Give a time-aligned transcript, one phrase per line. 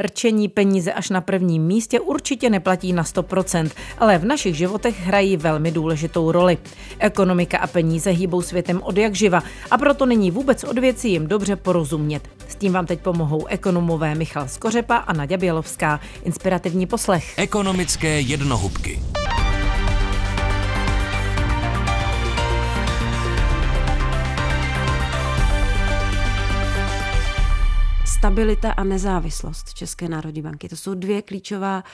[0.00, 5.36] Rčení peníze až na prvním místě určitě neplatí na 100%, ale v našich životech hrají
[5.36, 6.58] velmi důležitou roli.
[6.98, 11.26] Ekonomika a peníze hýbou světem od jak živa a proto není vůbec od věcí jim
[11.26, 12.28] dobře porozumět.
[12.48, 16.00] S tím vám teď pomohou ekonomové Michal Skořepa a Nadia Bělovská.
[16.24, 17.38] Inspirativní poslech.
[17.38, 19.00] Ekonomické jednohubky.
[28.18, 30.68] Stabilita a nezávislost České národní banky.
[30.68, 31.84] To jsou dvě klíčová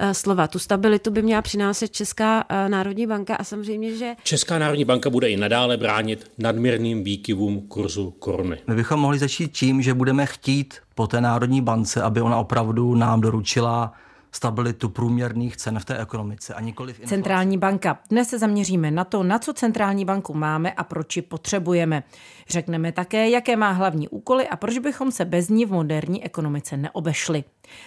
[0.00, 0.48] uh, slova.
[0.48, 4.14] Tu stabilitu by měla přinášet Česká uh, národní banka a samozřejmě, že...
[4.22, 8.58] Česká národní banka bude i nadále bránit nadměrným výkyvům kurzu koruny.
[8.66, 12.94] My bychom mohli začít tím, že budeme chtít po té národní bance, aby ona opravdu
[12.94, 13.92] nám doručila
[14.32, 17.98] stabilitu průměrných cen v té ekonomice a nikoli v Centrální banka.
[18.10, 22.02] Dnes se zaměříme na to, na co centrální banku máme a proč ji potřebujeme.
[22.50, 26.76] Řekneme také, jaké má hlavní úkoly a proč bychom se bez ní v moderní ekonomice
[26.76, 27.44] neobešli.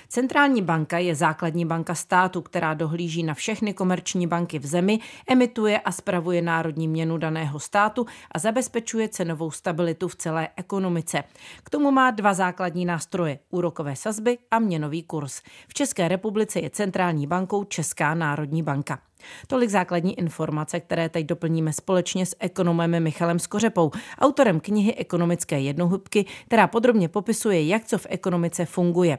[0.07, 5.79] Centrální banka je základní banka státu, která dohlíží na všechny komerční banky v zemi, emituje
[5.79, 11.23] a spravuje národní měnu daného státu a zabezpečuje cenovou stabilitu v celé ekonomice.
[11.63, 15.41] K tomu má dva základní nástroje, úrokové sazby a měnový kurz.
[15.67, 18.99] V České republice je centrální bankou Česká národní banka.
[19.47, 26.25] Tolik základní informace, které teď doplníme společně s ekonomem Michalem Skořepou, autorem knihy Ekonomické jednohubky,
[26.45, 29.17] která podrobně popisuje, jak co v ekonomice funguje.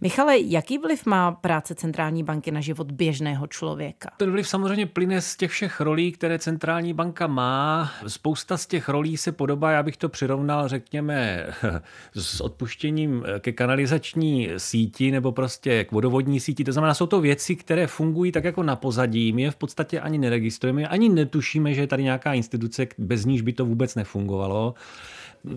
[0.00, 4.10] Michale, jaký vliv má práce centrální banky na život běžného člověka?
[4.16, 7.90] Ten vliv samozřejmě plyne z těch všech rolí, které centrální banka má.
[8.06, 11.46] Spousta z těch rolí se podobá, já bych to přirovnal, řekněme,
[12.14, 16.64] s odpuštěním ke kanalizační síti nebo prostě k vodovodní síti.
[16.64, 19.32] To znamená, jsou to věci, které fungují tak jako na pozadí.
[19.32, 23.42] My je v podstatě ani neregistrujeme, ani netušíme, že je tady nějaká instituce, bez níž
[23.42, 24.74] by to vůbec nefungovalo.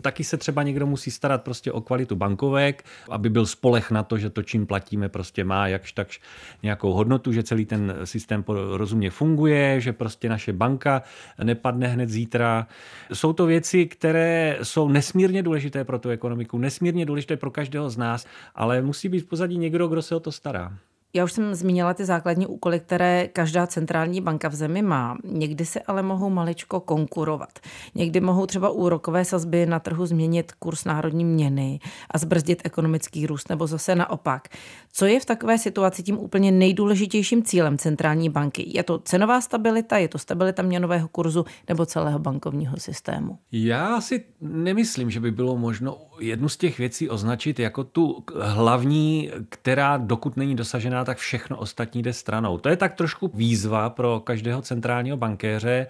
[0.02, 4.18] Taky se třeba někdo musí starat prostě o kvalitu bankovek, aby byl spolech na to,
[4.18, 6.22] že to, čím platíme, prostě má jakž takž
[6.64, 11.02] nějakou hodnotu, že celý ten systém rozumně funguje, že prostě naše banka
[11.44, 12.68] nepadne hned zítra.
[13.14, 17.98] Jsou to věci, které jsou nesmírně důležité pro tu ekonomiku, nesmírně důležité pro každého z
[17.98, 18.26] nás,
[18.56, 20.78] ale musí být v pozadí někdo, kdo se o to stará.
[21.14, 25.18] Já už jsem zmínila ty základní úkoly, které každá centrální banka v zemi má.
[25.24, 27.60] Někdy se ale mohou maličko konkurovat.
[27.96, 31.80] Někdy mohou třeba úrokové sazby na trhu změnit kurz národní měny
[32.12, 34.48] a zbrzdit ekonomický růst, nebo zase naopak.
[34.92, 38.72] Co je v takové situaci tím úplně nejdůležitějším cílem centrální banky?
[38.78, 43.38] Je to cenová stabilita, je to stabilita měnového kurzu nebo celého bankovního systému?
[43.52, 49.32] Já si nemyslím, že by bylo možno jednu z těch věcí označit jako tu hlavní,
[49.50, 52.58] která dokud není dosažena tak všechno ostatní jde stranou.
[52.58, 55.88] To je tak trošku výzva pro každého centrálního bankéře.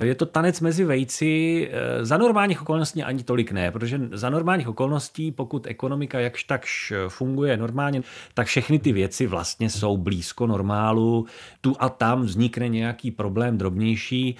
[0.00, 1.70] Je to tanec mezi vejci.
[2.00, 7.56] Za normálních okolností ani tolik ne, protože za normálních okolností, pokud ekonomika jakž takž funguje
[7.56, 8.02] normálně,
[8.34, 11.26] tak všechny ty věci vlastně jsou blízko normálu.
[11.60, 14.36] Tu a tam vznikne nějaký problém drobnější.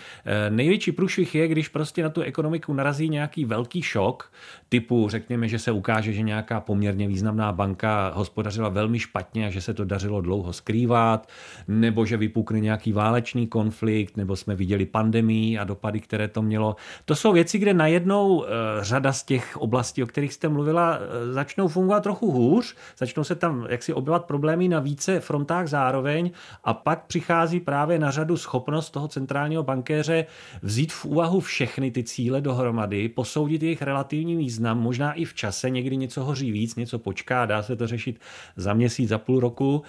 [0.48, 4.32] Největší průšvih je, když prostě na tu ekonomiku narazí nějaký velký šok,
[4.68, 9.60] typu řekněme, že se ukáže, že nějaká poměrně významná banka hospodařila velmi špatně a že
[9.60, 11.28] se to dařilo dlouho skrývat,
[11.68, 16.76] nebo že vypukne nějaký válečný konflikt, nebo jsme viděli pandemii a dopady, které to mělo.
[17.04, 18.48] To jsou věci, kde najednou eh,
[18.80, 23.34] řada z těch oblastí, o kterých jste mluvila, eh, začnou fungovat trochu hůř, začnou se
[23.34, 26.30] tam jaksi objevovat problémy na více frontách zároveň
[26.64, 30.26] a pak přichází právě na řadu schopnost toho centrálního bankéře
[30.62, 35.96] vzít v úvahu všechny ty cíle dohromady, posoudit jejich relativní význam, možná v čase, někdy
[35.96, 38.20] něco hoří víc, něco počká, dá se to řešit
[38.56, 39.82] za měsíc, za půl roku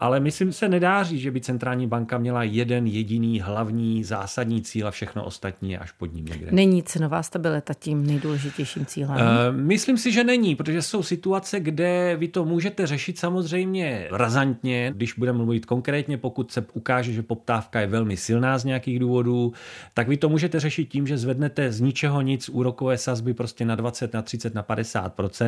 [0.00, 4.88] ale myslím se nedá říct, že by centrální banka měla jeden jediný hlavní zásadní cíl
[4.88, 6.48] a všechno ostatní je až pod ním někde.
[6.50, 9.16] Není cenová stabilita tím nejdůležitějším cílem?
[9.16, 14.92] Uh, myslím si, že není, protože jsou situace, kde vy to můžete řešit samozřejmě razantně,
[14.96, 19.52] když budeme mluvit konkrétně, pokud se ukáže, že poptávka je velmi silná z nějakých důvodů,
[19.94, 23.74] tak vy to můžete řešit tím, že zvednete z ničeho nic úrokové sazby prostě na
[23.74, 24.77] 20, na 30, na 50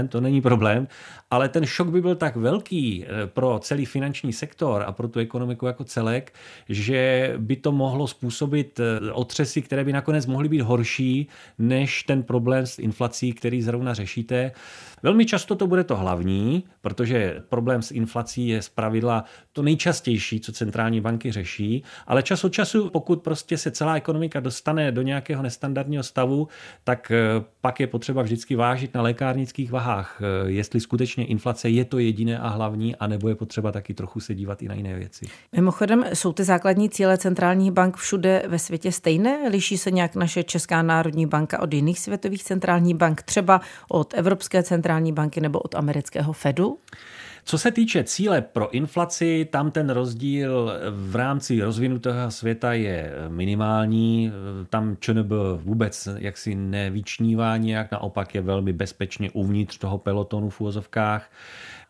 [0.08, 0.88] to není problém,
[1.30, 5.18] ale ten šok by byl tak velký eh, pro celý finanční sektor a pro tu
[5.18, 6.32] ekonomiku jako celek,
[6.68, 11.28] že by to mohlo způsobit eh, otřesy, které by nakonec mohly být horší
[11.58, 14.52] než ten problém s inflací, který zrovna řešíte.
[15.02, 20.52] Velmi často to bude to hlavní, protože problém s inflací je zpravidla to nejčastější, co
[20.52, 25.42] centrální banky řeší, ale čas od času, pokud prostě se celá ekonomika dostane do nějakého
[25.42, 26.48] nestandardního stavu,
[26.84, 31.84] tak eh, pak je potřeba vždycky vážit na lékárnických vahách, eh, jestli skutečně inflace je
[31.84, 35.26] to jediné a hlavní, anebo je potřeba taky trochu se dívat i na jiné věci.
[35.52, 39.48] Mimochodem, jsou ty základní cíle centrálních bank všude ve světě stejné?
[39.48, 44.62] Liší se nějak naše Česká národní banka od jiných světových centrálních bank, třeba od Evropské
[44.62, 46.78] centrální banky nebo od amerického Fedu?
[47.44, 54.32] Co se týče cíle pro inflaci, tam ten rozdíl v rámci rozvinutého světa je minimální.
[54.70, 61.30] Tam ČNB vůbec jaksi nevyčnívá nějak, naopak je velmi bezpečně uvnitř toho pelotonu v úvozovkách.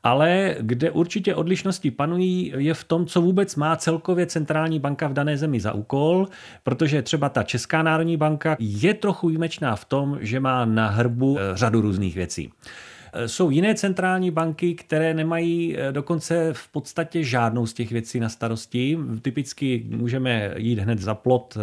[0.03, 5.13] Ale kde určitě odlišnosti panují, je v tom, co vůbec má celkově centrální banka v
[5.13, 6.29] dané zemi za úkol,
[6.63, 11.39] protože třeba ta Česká národní banka je trochu výjimečná v tom, že má na hrbu
[11.39, 12.53] eh, řadu různých věcí.
[13.13, 18.21] Eh, jsou jiné centrální banky, které nemají eh, dokonce v podstatě žádnou z těch věcí
[18.21, 18.99] na starosti.
[19.23, 21.61] Typicky můžeme jít hned za plot eh,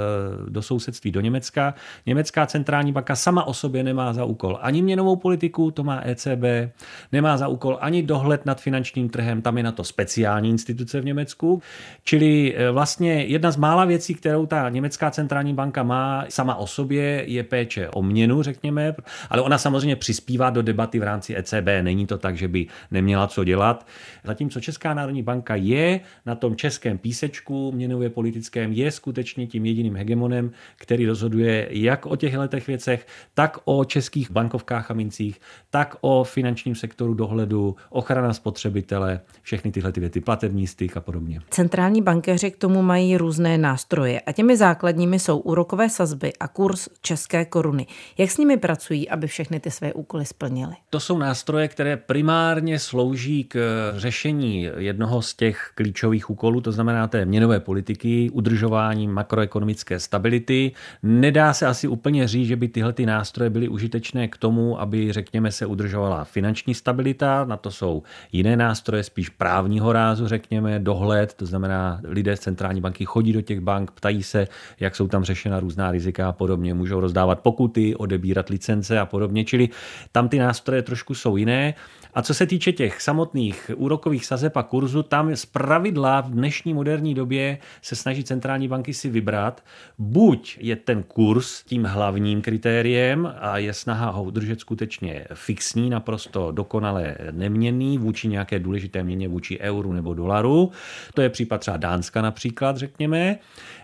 [0.50, 1.74] do sousedství do Německa.
[2.06, 6.74] Německá centrální banka sama o sobě nemá za úkol ani měnovou politiku, to má ECB,
[7.12, 11.06] nemá za úkol ani dohled nad finančním trhem, tam je na to speciální instituce v
[11.06, 11.62] Německu.
[12.04, 17.24] Čili vlastně jedna z mála věcí, kterou ta německá centrální banka má sama o sobě,
[17.28, 18.96] je péče o měnu, řekněme,
[19.30, 21.68] ale ona samozřejmě přispívá do debaty v rámci ECB.
[21.82, 23.88] Není to tak, že by neměla co dělat.
[24.24, 29.96] Zatímco Česká národní banka je na tom českém písečku měnově politickém, je skutečně tím jediným
[29.96, 35.96] hegemonem, který rozhoduje jak o těch letech věcech, tak o českých bankovkách a mincích, tak
[36.02, 41.42] o finančním sektoru dohledu, ochrana spotřebitele, všechny tyhle ty věty, platební styk a podobně.
[41.50, 46.88] Centrální bankéři k tomu mají různé nástroje a těmi základními jsou úrokové sazby a kurz
[47.02, 47.88] české koruny.
[48.18, 50.74] Jak s nimi pracují, aby všechny ty své úkoly splnili?
[50.90, 53.60] To jsou nástroje, které primárně slouží k
[53.98, 60.72] řešení jednoho z těch klíčových úkolů, to znamená té měnové politiky, udržování makroekonomické stability.
[61.04, 65.12] Nedá se asi úplně říct, že by tyhle ty nástroje byly užitečné k tomu, aby,
[65.14, 67.46] řekněme, se udržovala finanční stabilita.
[67.46, 72.82] Na to jsou jiné nástroje, spíš právního rázu, řekněme, dohled, to znamená, lidé z centrální
[72.82, 74.48] banky chodí do těch bank, ptají se,
[74.80, 79.46] jak jsou tam řešena různá rizika a podobně, můžou rozdávat pokuty, odebírat licence a podobně.
[79.46, 79.70] Čili
[80.12, 81.74] tam ty nástroje trošku jsou jiné.
[82.18, 86.74] A co se týče těch samotných úrokových sazeb a kurzu, tam z pravidla v dnešní
[86.74, 89.64] moderní době se snaží centrální banky si vybrat.
[89.98, 96.52] Buď je ten kurz tím hlavním kritériem a je snaha ho udržet skutečně fixní, naprosto
[96.52, 100.72] dokonale neměný vůči nějaké důležité měně, vůči euru nebo dolaru.
[101.14, 103.38] To je případ třeba Dánska například, řekněme.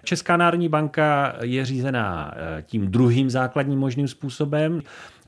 [0.03, 4.81] Česká národní banka je řízená eh, tím druhým základním možným způsobem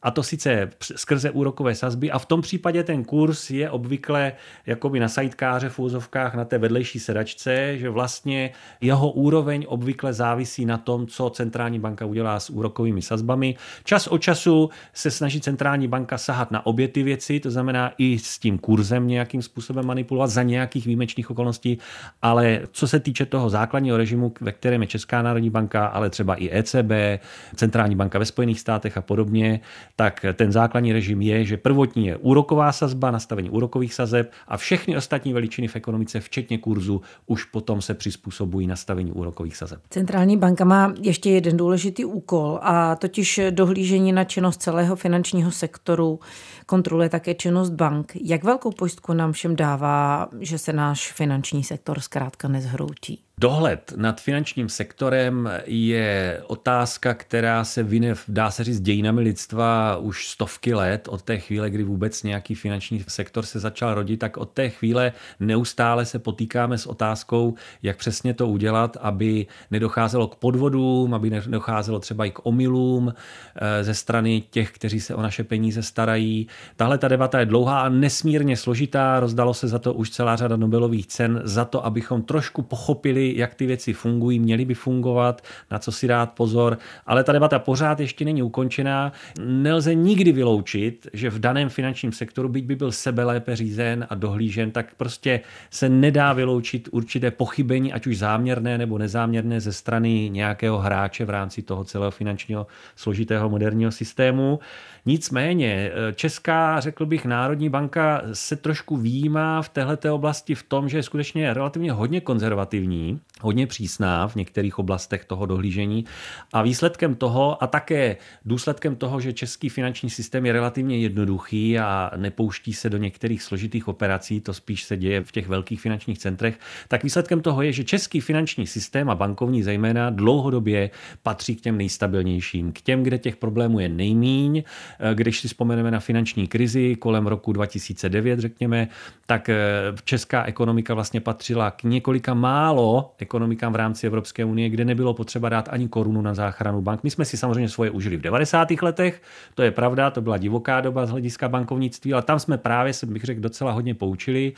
[0.06, 4.34] a to sice skrze úrokové sazby a v tom případě ten kurz je obvykle
[4.66, 10.66] jakoby na sajtkáře v úzovkách na té vedlejší sedačce, že vlastně jeho úroveň obvykle závisí
[10.66, 13.56] na tom, co centrální banka udělá s úrokovými sazbami.
[13.84, 18.20] Čas od času se snaží centrální banka sahat na obě ty věci, to znamená i
[18.20, 21.78] s tím kurzem nějakým způsobem manipulovat za nějakých výjimečných okolností,
[22.22, 26.36] ale co se týče toho základního režimu, ve kterém je Česká národní banka, ale třeba
[26.36, 27.22] i ECB,
[27.56, 29.60] centrální banka ve Spojených státech a podobně,
[29.96, 34.98] tak ten základní režim je, že prvotní je úroková sazba, nastavení úrokových sazeb a všechny
[34.98, 39.80] ostatní veličiny v ekonomice, včetně kurzu, už potom se přizpůsobují nastavení úrokových sazeb.
[39.90, 46.20] Centrální banka má ještě jeden důležitý úkol a totiž dohlížení na činnost celého finančního sektoru,
[46.66, 48.12] kontroluje také činnost bank.
[48.22, 53.25] Jak velkou pojistku nám všem dává, že se náš finanční sektor zkrátka nezhroutí?
[53.40, 60.28] Dohled nad finančním sektorem je otázka, která se vyne, dá se říct, dějinami lidstva už
[60.28, 61.08] stovky let.
[61.08, 65.12] Od té chvíle, kdy vůbec nějaký finanční sektor se začal rodit, tak od té chvíle
[65.40, 72.00] neustále se potýkáme s otázkou, jak přesně to udělat, aby nedocházelo k podvodům, aby nedocházelo
[72.00, 73.14] třeba i k omylům
[73.56, 76.48] eh, ze strany těch, kteří se o naše peníze starají.
[76.76, 79.20] Tahle ta debata je dlouhá a nesmírně složitá.
[79.20, 83.56] Rozdalo se za to už celá řada Nobelových cen, za to, abychom trošku pochopili, jak
[83.56, 85.42] ty věci fungují, měly by fungovat,
[85.72, 89.12] na co si dát pozor, ale ta debata pořád ještě není ukončená.
[89.46, 94.16] Nelze nikdy vyloučit, že v daném finančním sektoru, byť by byl sebe lépe řízen a
[94.16, 100.30] dohlížen, tak prostě se nedá vyloučit určité pochybení, ať už záměrné nebo nezáměrné ze strany
[100.30, 104.60] nějakého hráče v rámci toho celého finančního složitého moderního systému.
[105.08, 110.98] Nicméně Česká, řekl bych, Národní banka se trošku výjímá v této oblasti v tom, že
[110.98, 116.06] je skutečně relativně hodně konzervativní, hodně přísná v některých oblastech toho dohlížení.
[116.54, 122.12] A výsledkem toho a také důsledkem toho, že český finanční systém je relativně jednoduchý a
[122.16, 126.60] nepouští se do některých složitých operací, to spíš se děje v těch velkých finančních centrech,
[126.88, 130.90] tak výsledkem toho je, že český finanční systém a bankovní zejména dlouhodobě
[131.24, 134.64] patří k těm nejstabilnějším, k těm, kde těch problémů je nejmíň,
[134.95, 138.88] Eh, když si vzpomeneme na finanční krizi kolem roku 2009, řekněme,
[139.26, 139.56] tak eh,
[140.04, 145.50] česká ekonomika vlastně patřila k několika málo ekonomikám v rámci Evropské unie, kde nebylo potřeba
[145.50, 147.04] dát ani korunu na záchranu bank.
[147.04, 148.72] My jsme si samozřejmě svoje užili v 90.
[148.82, 149.22] letech,
[149.56, 153.24] to je pravda, to byla divoká doba z hlediska bankovnictví, ale tam jsme právě, bych
[153.24, 154.54] řekl, docela hodně poučili.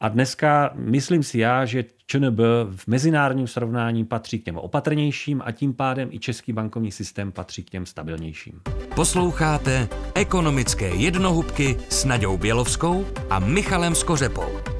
[0.00, 2.38] A dneska myslím si já, že ČNB
[2.76, 7.64] v mezinárodním srovnání patří k těm opatrnějším a tím pádem i český bankovní systém patří
[7.64, 8.60] k těm stabilnějším.
[8.94, 14.71] Posloucháte Ekonomické jednohubky s Naďou Bělovskou a Michalem Skořepou.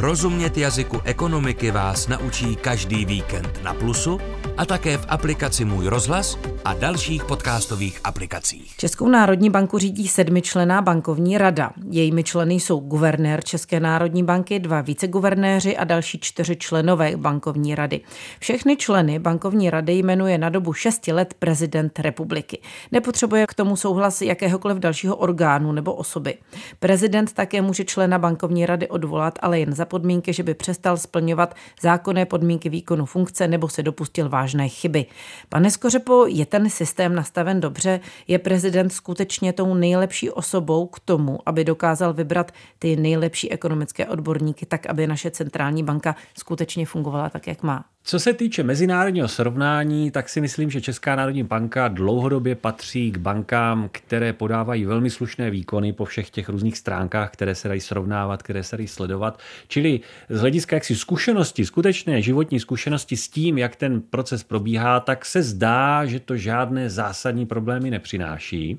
[0.00, 4.18] Rozumět jazyku ekonomiky vás naučí každý víkend na Plusu
[4.56, 8.76] a také v aplikaci Můj rozhlas a dalších podcastových aplikacích.
[8.76, 11.70] Českou národní banku řídí sedmičlená bankovní rada.
[11.90, 18.00] Jejími členy jsou guvernér České národní banky, dva viceguvernéři a další čtyři členové bankovní rady.
[18.38, 22.58] Všechny členy bankovní rady jmenuje na dobu šesti let prezident republiky.
[22.92, 26.34] Nepotřebuje k tomu souhlas jakéhokoliv dalšího orgánu nebo osoby.
[26.78, 31.54] Prezident také může člena bankovní rady odvolat, ale jen za podmínky, že by přestal splňovat
[31.82, 35.06] zákonné podmínky výkonu funkce nebo se dopustil vážné chyby.
[35.48, 38.00] Pane Skořepo, je ten systém nastaven dobře?
[38.28, 44.66] Je prezident skutečně tou nejlepší osobou k tomu, aby dokázal vybrat ty nejlepší ekonomické odborníky,
[44.66, 47.84] tak aby naše centrální banka skutečně fungovala tak, jak má?
[48.04, 53.16] Co se týče mezinárodního srovnání, tak si myslím, že Česká národní banka dlouhodobě patří k
[53.16, 58.42] bankám, které podávají velmi slušné výkony po všech těch různých stránkách, které se dají srovnávat,
[58.42, 59.40] které se dají sledovat.
[59.68, 65.24] Čili z hlediska jaksi zkušenosti, skutečné životní zkušenosti s tím, jak ten proces probíhá, tak
[65.24, 68.78] se zdá, že to žádné zásadní problémy nepřináší.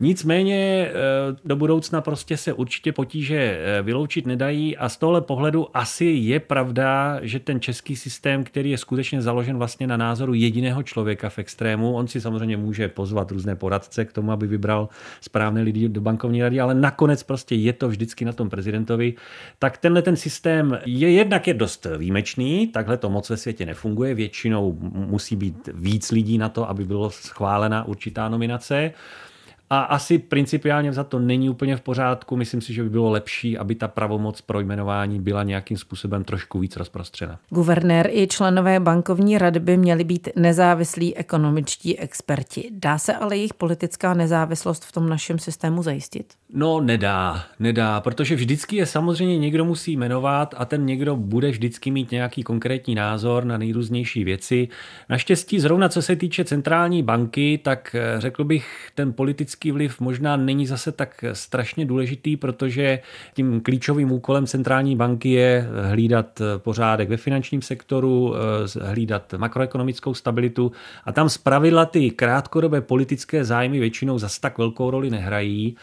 [0.00, 0.92] Nicméně eh,
[1.44, 6.40] do budoucna prostě se určitě potíže eh, vyloučit nedají a z tohle pohledu asi je
[6.40, 11.38] pravda, že ten český systém, který je skutečně založen vlastně na názoru jediného člověka v
[11.38, 14.88] extrému, on si samozřejmě může pozvat různé poradce k tomu, aby vybral
[15.20, 19.14] správné lidi do bankovní rady, ale nakonec prostě je to vždycky na tom prezidentovi,
[19.58, 24.14] tak tenhle ten systém je jednak je dost výjimečný, takhle to moc ve světě nefunguje,
[24.14, 28.92] většinou musí být víc lidí na to, aby bylo schválena určitá nominace.
[29.70, 32.36] A asi principiálně za to není úplně v pořádku.
[32.36, 36.58] Myslím si, že by bylo lepší, aby ta pravomoc pro jmenování byla nějakým způsobem trošku
[36.58, 37.38] víc rozprostřena.
[37.50, 42.70] Guvernér i členové bankovní rady by měli být nezávislí ekonomičtí experti.
[42.72, 46.34] Dá se ale jejich politická nezávislost v tom našem systému zajistit?
[46.56, 51.90] No, nedá, nedá, protože vždycky je samozřejmě někdo musí jmenovat a ten někdo bude vždycky
[51.90, 54.68] mít nějaký konkrétní názor na nejrůznější věci.
[55.08, 60.36] Naštěstí zrovna co se týče centrální banky, tak eh, řekl bych, ten politický vliv možná
[60.36, 62.98] není zase tak strašně důležitý, protože
[63.34, 70.72] tím klíčovým úkolem centrální banky je hlídat pořádek ve finančním sektoru, eh, hlídat makroekonomickou stabilitu
[71.04, 75.76] a tam zpravidla ty krátkodobé politické zájmy většinou zase tak velkou roli nehrají.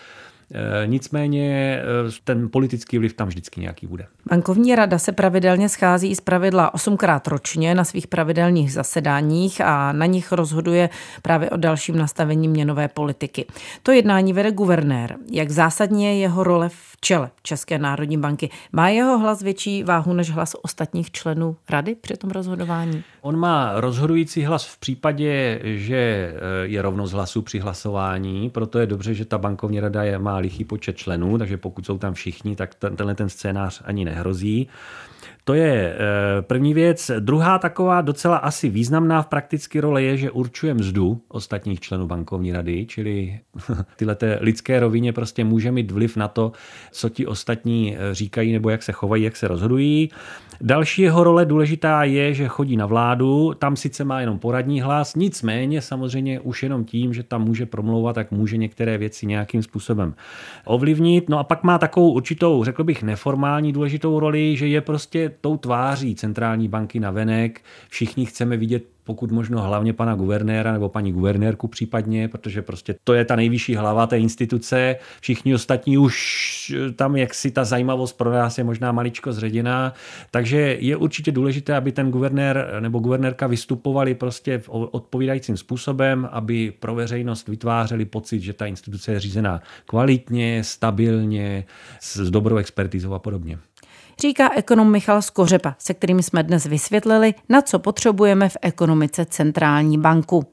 [0.54, 4.06] Eh, nicméně eh, ten politický vliv tam vždycky nějaký bude.
[4.30, 10.06] Bankovní rada se pravidelně schází z pravidla osmkrát ročně na svých pravidelných zasedáních a na
[10.06, 10.90] nich rozhoduje
[11.22, 13.46] právě o dalším nastavení měnové politiky.
[13.84, 15.16] To jednání vede guvernér.
[15.32, 18.50] Jak zásadně je jeho role v čele České národní banky?
[18.72, 23.04] Má jeho hlas větší váhu než hlas ostatních členů rady při tom rozhodování?
[23.22, 28.86] On má rozhodující hlas v případě, že eh, je rovnost hlasů při hlasování, proto je
[28.86, 32.56] dobře, že ta bankovní rada je, má lichý počet členů, takže pokud jsou tam všichni,
[32.56, 34.70] tak tenhle ten scénář ani nehrozí.
[35.44, 37.12] To je eh, první věc.
[37.20, 42.52] Druhá taková docela asi významná v praktické role je, že určuje mzdu ostatních členů bankovní
[42.52, 43.40] rady, čili
[43.96, 46.52] tyhle lidské rovině prostě může mít vliv na to,
[46.92, 50.10] co ti ostatní eh, říkají nebo jak se chovají, jak se rozhodují.
[50.62, 55.16] Další jeho role důležitá je, že chodí na vládu, tam sice má jenom poradní hlas,
[55.16, 60.14] nicméně samozřejmě už jenom tím, že tam může promlouvat, tak může některé věci nějakým způsobem
[60.66, 61.30] ovlivnit.
[61.30, 65.58] No a pak má takovou určitou, řekl bych, neformální důležitou roli, že je prostě tou
[65.58, 67.62] tváří centrální banky na venek.
[67.90, 73.14] Všichni chceme vidět pokud možno hlavně pana guvernéra nebo paní guvernérku případně, protože prostě to
[73.14, 74.96] je ta nejvyšší hlava té instituce.
[75.22, 79.94] Všichni ostatní už tam jaksi ta zajímavost pro nás je možná maličko zředěná,
[80.32, 86.96] takže je určitě důležité, aby ten guvernér nebo guvernérka vystupovali prostě odpovídajícím způsobem, aby pro
[86.96, 91.66] veřejnost vytvářeli pocit, že ta instituce je řízená kvalitně, stabilně,
[92.00, 93.58] s dobrou expertizou a podobně
[94.22, 99.98] říká ekonom Michal Skořepa, se kterým jsme dnes vysvětlili, na co potřebujeme v ekonomice centrální
[99.98, 100.46] banku.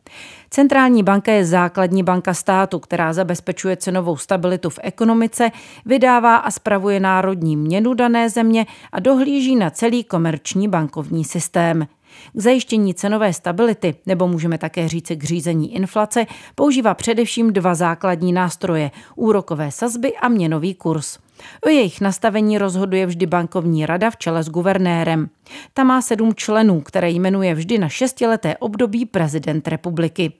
[0.50, 5.50] Centrální banka je základní banka státu, která zabezpečuje cenovou stabilitu v ekonomice,
[5.87, 11.87] vydává a spravuje národní měnu dané země a dohlíží na celý komerční bankovní systém.
[12.32, 18.32] K zajištění cenové stability, nebo můžeme také říci k řízení inflace, používá především dva základní
[18.32, 21.18] nástroje– úrokové sazby a měnový kurz.
[21.66, 25.30] O jejich nastavení rozhoduje vždy bankovní rada v čele s guvernérem.
[25.75, 30.33] Ta má sedm členů, které jmenuje vždy na šestileté období prezident republiky.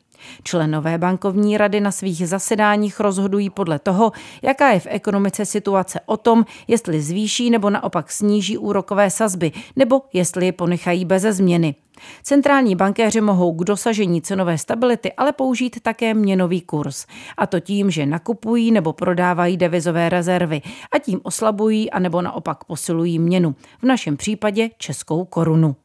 [0.43, 6.17] Členové bankovní rady na svých zasedáních rozhodují podle toho, jaká je v ekonomice situace o
[6.17, 11.75] tom, jestli zvýší nebo naopak sníží úrokové sazby, nebo jestli je ponechají beze změny.
[12.23, 17.07] Centrální bankéři mohou k dosažení cenové stability ale použít také měnový kurz.
[17.37, 22.65] A to tím, že nakupují nebo prodávají devizové rezervy a tím oslabují a nebo naopak
[22.65, 23.55] posilují měnu.
[23.83, 25.77] V našem případě českou korunu.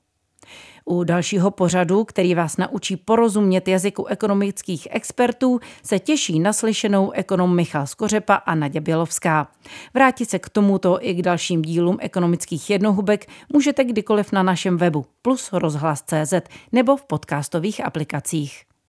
[0.86, 7.88] U dalšího pořadu, který vás naučí porozumět jazyku ekonomických expertů, se těší naslyšenou ekonom Michal
[7.88, 9.48] Skořepa a Nadě Bělovská.
[9.94, 15.06] Vrátit se k tomuto i k dalším dílům ekonomických jednohubek můžete kdykoliv na našem webu
[15.22, 16.34] plus rozhlas.cz
[16.72, 18.73] nebo v podcastových aplikacích.